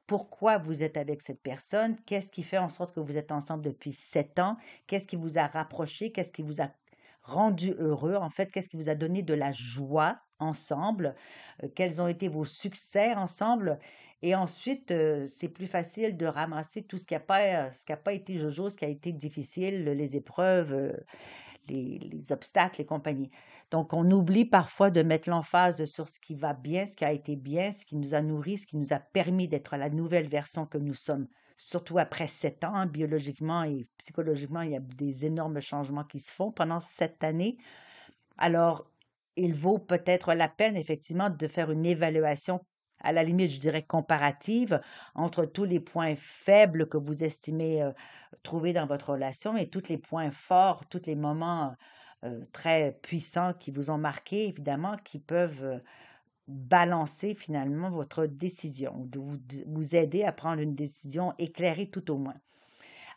pourquoi 0.06 0.58
vous 0.58 0.82
êtes 0.82 0.96
avec 0.96 1.22
cette 1.22 1.42
personne, 1.42 1.96
qu'est-ce 2.04 2.30
qui 2.30 2.42
fait 2.42 2.58
en 2.58 2.68
sorte 2.68 2.94
que 2.94 3.00
vous 3.00 3.16
êtes 3.16 3.32
ensemble 3.32 3.64
depuis 3.64 3.92
sept 3.92 4.38
ans, 4.38 4.56
qu'est-ce 4.86 5.06
qui 5.06 5.16
vous 5.16 5.38
a 5.38 5.46
rapproché, 5.46 6.12
qu'est-ce 6.12 6.32
qui 6.32 6.42
vous 6.42 6.60
a 6.60 6.70
rendu 7.22 7.72
heureux, 7.78 8.16
en 8.16 8.28
fait, 8.30 8.50
qu'est-ce 8.50 8.68
qui 8.68 8.76
vous 8.76 8.88
a 8.88 8.94
donné 8.94 9.22
de 9.22 9.34
la 9.34 9.52
joie? 9.52 10.18
Ensemble, 10.42 11.14
euh, 11.62 11.68
quels 11.74 12.00
ont 12.02 12.08
été 12.08 12.28
vos 12.28 12.44
succès 12.44 13.14
ensemble. 13.14 13.78
Et 14.22 14.34
ensuite, 14.34 14.90
euh, 14.90 15.26
c'est 15.30 15.48
plus 15.48 15.66
facile 15.66 16.16
de 16.16 16.26
ramasser 16.26 16.82
tout 16.82 16.98
ce 16.98 17.06
qui 17.06 17.14
n'a 17.14 17.20
pas, 17.20 17.70
qui 17.70 17.92
pas 18.04 18.12
été 18.12 18.38
jojo, 18.38 18.68
ce 18.68 18.76
qui 18.76 18.84
a 18.84 18.88
été 18.88 19.12
difficile, 19.12 19.84
les 19.84 20.16
épreuves, 20.16 20.72
euh, 20.72 20.92
les, 21.68 21.98
les, 21.98 22.32
obstacles 22.32 22.80
et 22.80 22.86
compagnie. 22.86 23.30
Donc, 23.70 23.92
on 23.92 24.08
oublie 24.10 24.44
parfois 24.44 24.90
de 24.90 25.02
mettre 25.02 25.28
l'emphase 25.30 25.84
sur 25.86 26.08
ce 26.08 26.20
qui 26.20 26.34
va 26.34 26.52
bien, 26.52 26.86
ce 26.86 26.94
qui 26.94 27.04
a 27.04 27.12
été 27.12 27.36
bien, 27.36 27.72
ce 27.72 27.84
qui 27.84 27.96
nous 27.96 28.14
a 28.14 28.22
nourri, 28.22 28.58
ce 28.58 28.66
qui 28.66 28.76
nous 28.76 28.92
a 28.92 28.98
permis 28.98 29.48
d'être 29.48 29.76
la 29.76 29.90
nouvelle 29.90 30.28
version 30.28 30.66
que 30.66 30.78
nous 30.78 30.94
sommes 30.94 31.26
surtout 31.62 31.98
après 31.98 32.26
sept 32.26 32.64
ans, 32.64 32.86
biologiquement 32.86 33.62
et 33.62 33.86
psychologiquement, 33.98 34.62
il 34.62 34.72
y 34.72 34.76
a 34.76 34.80
des 34.80 35.24
énormes 35.24 35.60
changements 35.60 36.04
qui 36.04 36.18
se 36.18 36.32
font 36.32 36.50
pendant 36.50 36.80
sept 36.80 37.22
années. 37.22 37.56
Alors, 38.36 38.90
il 39.36 39.54
vaut 39.54 39.78
peut-être 39.78 40.34
la 40.34 40.48
peine, 40.48 40.76
effectivement, 40.76 41.30
de 41.30 41.46
faire 41.48 41.70
une 41.70 41.86
évaluation, 41.86 42.60
à 43.00 43.12
la 43.12 43.22
limite, 43.22 43.50
je 43.50 43.58
dirais, 43.58 43.82
comparative 43.82 44.80
entre 45.14 45.44
tous 45.44 45.64
les 45.64 45.80
points 45.80 46.14
faibles 46.16 46.88
que 46.88 46.98
vous 46.98 47.24
estimez 47.24 47.82
euh, 47.82 47.92
trouver 48.42 48.72
dans 48.72 48.86
votre 48.86 49.10
relation 49.12 49.56
et 49.56 49.68
tous 49.68 49.88
les 49.88 49.98
points 49.98 50.30
forts, 50.30 50.86
tous 50.88 51.02
les 51.06 51.16
moments 51.16 51.74
euh, 52.24 52.44
très 52.52 52.98
puissants 53.02 53.54
qui 53.54 53.70
vous 53.72 53.90
ont 53.90 53.98
marqué, 53.98 54.48
évidemment, 54.48 54.96
qui 55.04 55.18
peuvent 55.18 55.64
euh, 55.64 55.78
balancer 56.46 57.34
finalement 57.34 57.90
votre 57.90 58.26
décision, 58.26 59.04
de 59.06 59.18
vous, 59.18 59.38
vous 59.66 59.96
aider 59.96 60.24
à 60.24 60.32
prendre 60.32 60.60
une 60.60 60.74
décision 60.74 61.34
éclairée 61.38 61.90
tout 61.90 62.10
au 62.10 62.18
moins. 62.18 62.36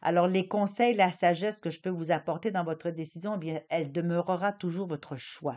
Alors, 0.07 0.27
les 0.27 0.47
conseils, 0.47 0.93
la 0.93 1.11
sagesse 1.11 1.59
que 1.59 1.71
je 1.71 1.79
peux 1.81 1.89
vous 1.89 2.11
apporter 2.11 2.51
dans 2.51 2.63
votre 2.63 2.91
décision, 2.91 3.37
eh 3.37 3.39
bien, 3.39 3.61
elle 3.69 3.91
demeurera 3.91 4.53
toujours 4.53 4.85
votre 4.85 5.17
choix. 5.17 5.55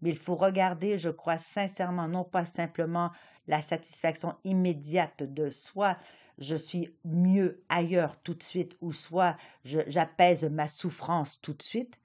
Mais 0.00 0.08
il 0.08 0.16
faut 0.16 0.34
regarder, 0.34 0.96
je 0.96 1.10
crois 1.10 1.36
sincèrement, 1.36 2.08
non 2.08 2.24
pas 2.24 2.46
simplement 2.46 3.10
la 3.48 3.60
satisfaction 3.60 4.34
immédiate 4.44 5.22
de 5.22 5.50
soi, 5.50 5.98
je 6.38 6.56
suis 6.56 6.96
mieux 7.04 7.62
ailleurs 7.68 8.16
tout 8.22 8.32
de 8.32 8.42
suite, 8.42 8.78
ou 8.80 8.94
soit 8.94 9.36
j'apaise 9.66 10.44
ma 10.44 10.68
souffrance 10.68 11.42
tout 11.42 11.52
de 11.52 11.62
suite, 11.62 12.00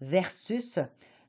versus 0.00 0.80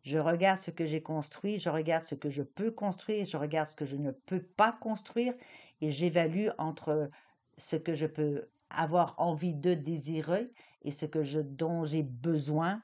je 0.01 0.17
regarde 0.17 0.57
ce 0.57 0.71
que 0.71 0.87
j'ai 0.87 1.03
construit, 1.03 1.59
je 1.59 1.69
regarde 1.69 2.05
ce 2.05 2.15
que 2.15 2.31
je 2.31 2.41
peux 2.41 2.71
construire, 2.71 3.27
je 3.27 3.37
regarde 3.37 3.69
ce 3.69 3.75
que 3.75 3.85
je 3.85 3.95
ne 3.95 4.09
peux 4.09 4.41
pas 4.41 4.71
construire 4.71 5.35
et 5.81 5.91
j'évalue 5.91 6.47
entre 6.57 7.11
ce 7.59 7.75
que 7.75 7.93
je 7.93 8.07
peux 8.07 8.47
avoir 8.69 9.15
envie 9.17 9.53
de 9.53 9.73
désirer 9.73 10.51
et 10.83 10.91
ce 10.91 11.05
que 11.05 11.23
je, 11.23 11.39
dont 11.39 11.83
j'ai 11.83 12.03
besoin 12.03 12.81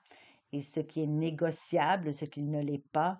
et 0.51 0.61
ce 0.61 0.79
qui 0.79 1.01
est 1.01 1.07
négociable, 1.07 2.13
ce 2.13 2.25
qui 2.25 2.43
ne 2.43 2.61
l'est 2.61 2.85
pas. 2.91 3.19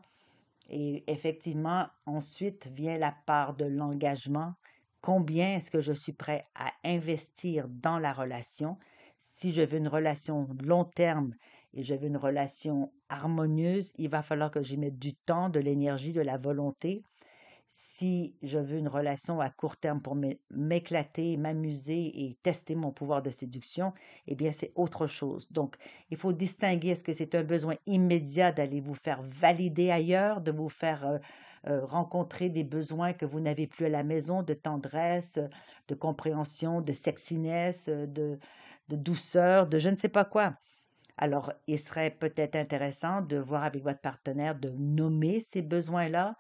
Et 0.69 1.03
effectivement, 1.11 1.87
ensuite 2.05 2.67
vient 2.73 2.97
la 2.97 3.15
part 3.25 3.55
de 3.55 3.65
l'engagement. 3.65 4.53
Combien 5.01 5.55
est-ce 5.55 5.69
que 5.69 5.81
je 5.81 5.93
suis 5.93 6.13
prêt 6.13 6.47
à 6.55 6.71
investir 6.83 7.67
dans 7.69 7.99
la 7.99 8.13
relation? 8.13 8.77
Si 9.19 9.53
je 9.53 9.61
veux 9.61 9.77
une 9.77 9.87
relation 9.87 10.47
long 10.63 10.85
terme 10.85 11.35
et 11.73 11.83
je 11.83 11.93
veux 11.93 12.07
une 12.07 12.17
relation 12.17 12.91
harmonieuse, 13.09 13.93
il 13.97 14.09
va 14.09 14.23
falloir 14.23 14.49
que 14.49 14.63
j'y 14.63 14.77
mette 14.77 14.97
du 14.97 15.13
temps, 15.13 15.49
de 15.49 15.59
l'énergie, 15.59 16.13
de 16.13 16.21
la 16.21 16.37
volonté. 16.37 17.03
Si 17.67 18.35
je 18.41 18.57
veux 18.57 18.77
une 18.77 18.87
relation 18.87 19.41
à 19.41 19.49
court 19.49 19.75
terme 19.75 20.01
pour 20.01 20.15
m'éclater, 20.49 21.35
m'amuser 21.35 22.25
et 22.25 22.37
tester 22.41 22.75
mon 22.75 22.91
pouvoir 22.91 23.21
de 23.21 23.31
séduction, 23.31 23.93
eh 24.27 24.35
bien, 24.35 24.51
c'est 24.51 24.71
autre 24.75 25.07
chose. 25.07 25.51
Donc, 25.51 25.75
il 26.09 26.17
faut 26.17 26.31
distinguer 26.31 26.89
est-ce 26.89 27.03
que 27.03 27.11
c'est 27.11 27.35
un 27.35 27.43
besoin 27.43 27.75
immédiat 27.85 28.51
d'aller 28.51 28.79
vous 28.79 28.93
faire 28.93 29.21
valider 29.23 29.91
ailleurs, 29.91 30.39
de 30.41 30.51
vous 30.51 30.69
faire 30.69 31.05
euh, 31.05 31.17
euh, 31.67 31.85
rencontrer 31.85 32.49
des 32.49 32.63
besoins 32.63 33.13
que 33.13 33.25
vous 33.25 33.39
n'avez 33.39 33.67
plus 33.67 33.87
à 33.87 33.89
la 33.89 34.03
maison, 34.03 34.43
de 34.43 34.53
tendresse, 34.53 35.39
de 35.87 35.95
compréhension, 35.95 36.79
de 36.79 36.93
sexiness, 36.93 37.89
de, 37.89 38.39
de 38.87 38.95
douceur, 38.95 39.67
de 39.67 39.79
je 39.79 39.89
ne 39.89 39.95
sais 39.95 40.09
pas 40.09 40.25
quoi. 40.25 40.55
Alors, 41.17 41.53
il 41.67 41.79
serait 41.79 42.11
peut-être 42.11 42.55
intéressant 42.55 43.21
de 43.21 43.37
voir 43.37 43.63
avec 43.63 43.83
votre 43.83 44.01
partenaire 44.01 44.55
de 44.55 44.69
nommer 44.77 45.39
ces 45.39 45.61
besoins-là, 45.61 46.35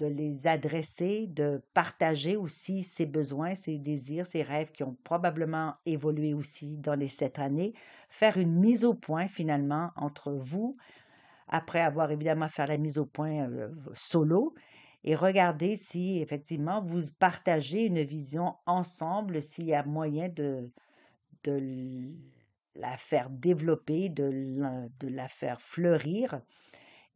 de 0.00 0.06
les 0.06 0.46
adresser, 0.46 1.26
de 1.26 1.62
partager 1.74 2.34
aussi 2.34 2.82
ses 2.82 3.04
besoins, 3.04 3.54
ses 3.54 3.76
désirs, 3.78 4.26
ses 4.26 4.42
rêves 4.42 4.72
qui 4.72 4.82
ont 4.82 4.96
probablement 5.04 5.74
évolué 5.84 6.32
aussi 6.32 6.78
dans 6.78 6.94
les 6.94 7.08
sept 7.08 7.38
années, 7.38 7.74
faire 8.08 8.38
une 8.38 8.58
mise 8.58 8.84
au 8.84 8.94
point 8.94 9.28
finalement 9.28 9.90
entre 9.96 10.32
vous, 10.32 10.78
après 11.48 11.80
avoir 11.80 12.10
évidemment 12.10 12.48
fait 12.48 12.66
la 12.66 12.78
mise 12.78 12.96
au 12.96 13.04
point 13.04 13.46
euh, 13.50 13.68
solo, 13.92 14.54
et 15.04 15.14
regarder 15.14 15.76
si 15.76 16.18
effectivement 16.20 16.82
vous 16.82 17.02
partagez 17.18 17.84
une 17.84 18.02
vision 18.02 18.54
ensemble, 18.64 19.42
s'il 19.42 19.66
y 19.66 19.74
a 19.74 19.84
moyen 19.84 20.30
de, 20.30 20.70
de 21.44 22.10
la 22.74 22.96
faire 22.96 23.28
développer, 23.28 24.08
de 24.08 24.88
de 24.98 25.08
la 25.08 25.28
faire 25.28 25.60
fleurir 25.60 26.40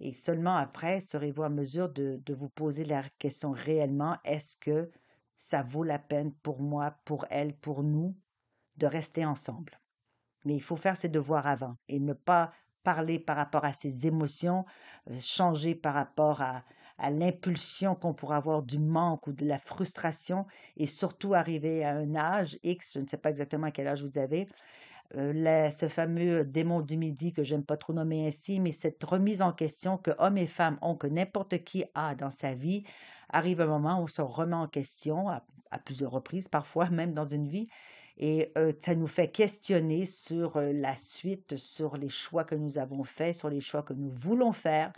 et 0.01 0.13
seulement 0.13 0.57
après 0.57 1.01
serez-vous 1.01 1.43
en 1.43 1.51
mesure 1.51 1.89
de, 1.89 2.21
vous 2.29 2.49
poser 2.49 2.85
la 2.85 3.03
question 3.19 3.53
réellement, 3.53 4.17
est-ce 4.25 4.57
que 4.57 4.91
ça 5.37 5.63
vaut 5.63 5.85
la 5.85 5.99
peine 5.99 6.33
pour 6.43 6.61
moi, 6.61 6.97
pour 7.05 7.27
elle, 7.31 7.57
pour 7.57 7.83
nous, 7.83 8.17
de 8.77 8.87
rester 8.87 9.25
ensemble? 9.25 9.81
Mais 10.45 10.55
il 10.55 10.63
faut 10.63 10.77
faire 10.77 10.97
ses 10.97 11.09
devoirs 11.09 11.47
avant 11.47 11.77
et 11.89 12.01
ne 12.01 12.13
pas 12.13 12.53
parler 12.83 13.19
par 13.19 13.37
rapport 13.37 13.65
à 13.65 13.73
ses 13.73 14.07
émotions, 14.07 14.65
euh, 15.11 15.19
changer 15.19 15.75
par 15.75 15.95
rapport 15.95 16.43
à, 16.43 16.65
à 16.99 17.11
l'impulsion 17.11 17.95
qu'on 17.95 18.15
pourrait 18.15 18.37
avoir 18.37 18.63
du 18.63 18.79
manque 18.79 19.27
ou 19.27 19.33
de 19.33 19.47
la 19.47 19.59
frustration 19.59 20.47
et 20.77 20.87
surtout 20.87 21.35
arriver 21.35 21.85
à 21.85 21.97
un 21.97 22.15
âge 22.15 22.59
X, 22.63 22.93
je 22.95 23.01
ne 23.01 23.07
sais 23.07 23.17
pas 23.17 23.31
exactement 23.31 23.71
quel 23.71 23.89
âge 23.89 24.05
vous 24.05 24.19
avez, 24.19 24.49
euh, 25.17 25.71
ce 25.71 25.89
fameux 25.89 26.45
démon 26.45 26.81
du 26.81 26.97
midi 26.97 27.33
que 27.33 27.43
j'aime 27.43 27.65
pas 27.65 27.77
trop 27.77 27.93
nommer 27.93 28.27
ainsi, 28.27 28.59
mais 28.59 28.73
cette 28.73 29.03
remise 29.05 29.43
en 29.43 29.53
question 29.53 29.97
que 29.97 30.11
hommes 30.19 30.39
et 30.39 30.47
femmes 30.47 30.79
ont, 30.83 30.97
que 30.97 31.07
n'importe 31.07 31.63
qui 31.63 31.85
a 31.95 32.15
dans 32.15 32.31
sa 32.31 32.55
vie, 32.55 32.85
arrive 33.29 33.61
un 33.61 33.67
moment 33.67 34.01
où 34.01 34.05
on 34.05 34.07
se 34.09 34.23
remet 34.23 34.57
en 34.57 34.67
question, 34.67 35.29
à, 35.29 35.43
plusieurs 35.85 36.11
reprises, 36.11 36.49
parfois 36.49 36.89
même 36.91 37.15
dans 37.15 37.27
une 37.27 37.47
vie, 37.47 37.69
et 38.17 38.53
euh, 38.57 38.73
ça 38.81 38.95
nous 38.95 39.07
fait 39.07 39.29
questionner 39.29 40.07
sur 40.07 40.57
euh, 40.57 40.73
la 40.73 40.97
suite, 40.97 41.57
sur 41.57 41.97
les 41.97 42.09
choix 42.09 42.45
que 42.45 42.55
nous 42.55 42.79
avons 42.79 43.05
faits, 43.05 43.35
sur 43.35 43.51
les 43.51 43.61
choix 43.61 43.83
que 43.83 43.93
nous 43.93 44.11
voulons 44.11 44.53
faire, 44.53 44.93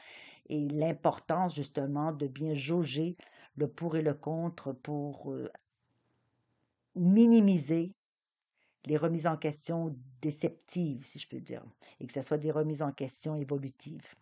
et 0.49 0.69
l'importance 0.69 1.55
justement 1.55 2.13
de 2.13 2.27
bien 2.27 2.55
jauger 2.55 3.17
le 3.57 3.69
pour 3.69 3.97
et 3.97 4.03
le 4.03 4.15
contre 4.15 4.73
pour 4.73 5.35
minimiser 6.95 7.93
les 8.87 8.97
remises 8.97 9.27
en 9.27 9.37
question 9.37 9.95
déceptives, 10.23 11.05
si 11.05 11.19
je 11.19 11.29
peux 11.29 11.41
dire, 11.41 11.63
et 12.01 12.07
que 12.07 12.13
ce 12.13 12.23
soit 12.23 12.39
des 12.39 12.53
remises 12.53 12.83
en 12.83 12.93
question 12.93 13.35
évolutives. 13.37 14.15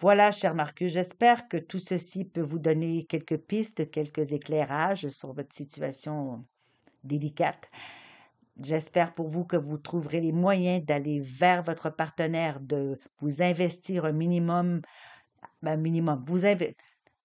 Voilà, 0.00 0.32
cher 0.32 0.54
Marcus, 0.54 0.94
j'espère 0.94 1.46
que 1.46 1.58
tout 1.58 1.78
ceci 1.78 2.24
peut 2.24 2.40
vous 2.40 2.58
donner 2.58 3.04
quelques 3.04 3.36
pistes, 3.36 3.90
quelques 3.90 4.32
éclairages 4.32 5.08
sur 5.08 5.34
votre 5.34 5.54
situation 5.54 6.42
délicate. 7.04 7.70
J'espère 8.58 9.12
pour 9.12 9.28
vous 9.28 9.44
que 9.44 9.56
vous 9.56 9.76
trouverez 9.76 10.20
les 10.20 10.32
moyens 10.32 10.84
d'aller 10.84 11.20
vers 11.20 11.62
votre 11.62 11.90
partenaire, 11.90 12.60
de 12.60 12.98
vous 13.20 13.42
investir 13.42 14.06
un 14.06 14.12
minimum, 14.12 14.80
un 15.62 15.76
minimum, 15.76 16.24
vous, 16.26 16.46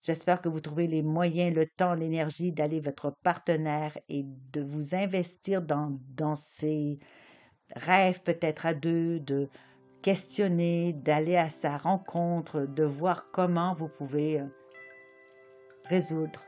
J'espère 0.05 0.39
que 0.39 0.49
vous 0.49 0.59
trouvez 0.59 0.85
les 0.85 1.01
moyens, 1.01 1.55
le 1.55 1.65
temps, 1.65 1.95
l'énergie 1.95 2.51
d'aller 2.51 2.79
votre 2.79 3.09
partenaire 3.09 3.97
et 4.07 4.23
de 4.53 4.61
vous 4.61 4.93
investir 4.93 5.63
dans, 5.63 5.99
dans 6.15 6.35
ces 6.35 6.99
rêves 7.75 8.21
peut-être 8.21 8.67
à 8.67 8.75
deux, 8.75 9.19
de 9.19 9.49
questionner, 10.03 10.93
d'aller 10.93 11.37
à 11.37 11.49
sa 11.49 11.77
rencontre, 11.77 12.67
de 12.67 12.83
voir 12.83 13.31
comment 13.31 13.73
vous 13.73 13.87
pouvez 13.87 14.41
euh, 14.41 14.45
résoudre 15.85 16.43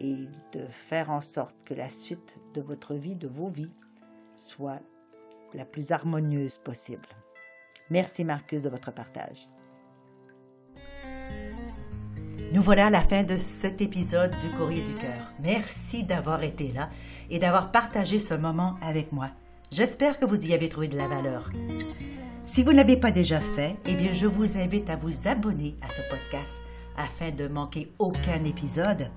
et 0.00 0.26
de 0.52 0.66
faire 0.66 1.12
en 1.12 1.20
sorte 1.20 1.54
que 1.64 1.72
la 1.72 1.88
suite 1.88 2.36
de 2.54 2.60
votre 2.60 2.94
vie, 2.94 3.14
de 3.14 3.28
vos 3.28 3.48
vies, 3.48 3.70
soit 4.34 4.80
la 5.54 5.64
plus 5.64 5.92
harmonieuse 5.92 6.58
possible. 6.58 7.06
Merci 7.90 8.24
Marcus 8.24 8.62
de 8.62 8.70
votre 8.70 8.92
partage. 8.92 9.48
Nous 12.56 12.62
voilà 12.62 12.86
à 12.86 12.90
la 12.90 13.02
fin 13.02 13.22
de 13.22 13.36
cet 13.36 13.82
épisode 13.82 14.30
du 14.30 14.48
Courrier 14.56 14.82
du 14.82 14.94
Cœur. 14.94 15.30
Merci 15.42 16.04
d'avoir 16.04 16.42
été 16.42 16.72
là 16.72 16.88
et 17.28 17.38
d'avoir 17.38 17.70
partagé 17.70 18.18
ce 18.18 18.32
moment 18.32 18.76
avec 18.80 19.12
moi. 19.12 19.28
J'espère 19.70 20.18
que 20.18 20.24
vous 20.24 20.46
y 20.46 20.54
avez 20.54 20.70
trouvé 20.70 20.88
de 20.88 20.96
la 20.96 21.06
valeur. 21.06 21.50
Si 22.46 22.62
vous 22.62 22.70
ne 22.70 22.76
l'avez 22.76 22.96
pas 22.96 23.10
déjà 23.10 23.40
fait, 23.40 23.76
eh 23.84 23.92
bien, 23.92 24.14
je 24.14 24.26
vous 24.26 24.56
invite 24.56 24.88
à 24.88 24.96
vous 24.96 25.28
abonner 25.28 25.76
à 25.82 25.90
ce 25.90 26.00
podcast 26.08 26.62
afin 26.96 27.30
de 27.30 27.46
manquer 27.46 27.92
aucun 27.98 28.42
épisode. 28.44 29.10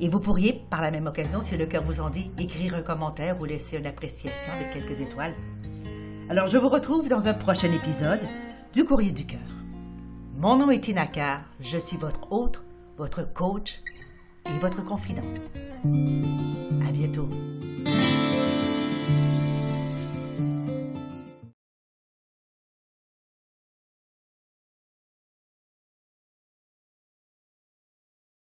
Et 0.00 0.08
vous 0.08 0.20
pourriez, 0.20 0.64
par 0.70 0.80
la 0.80 0.90
même 0.90 1.08
occasion, 1.08 1.42
si 1.42 1.58
le 1.58 1.66
cœur 1.66 1.84
vous 1.84 2.00
en 2.00 2.08
dit, 2.08 2.30
écrire 2.38 2.74
un 2.74 2.82
commentaire 2.82 3.38
ou 3.38 3.44
laisser 3.44 3.76
une 3.76 3.86
appréciation 3.86 4.50
avec 4.54 4.72
quelques 4.72 4.98
étoiles. 4.98 5.34
Alors, 6.30 6.46
je 6.46 6.56
vous 6.56 6.70
retrouve 6.70 7.06
dans 7.06 7.28
un 7.28 7.34
prochain 7.34 7.70
épisode 7.70 8.26
du 8.72 8.86
Courrier 8.86 9.12
du 9.12 9.26
Cœur. 9.26 9.61
Mon 10.42 10.56
nom 10.56 10.72
est 10.72 10.80
Tina 10.80 11.08
je 11.60 11.78
suis 11.78 11.96
votre 11.96 12.32
hôte, 12.32 12.64
votre 12.98 13.22
coach 13.32 13.80
et 14.52 14.58
votre 14.58 14.84
confident. 14.84 15.22
À 16.84 16.90
bientôt. 16.90 17.28